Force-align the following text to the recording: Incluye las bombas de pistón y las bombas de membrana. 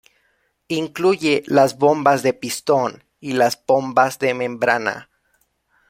Incluye 0.69 1.43
las 1.45 1.77
bombas 1.77 2.23
de 2.23 2.33
pistón 2.33 3.03
y 3.19 3.33
las 3.33 3.63
bombas 3.67 4.17
de 4.17 4.33
membrana. 4.33 5.11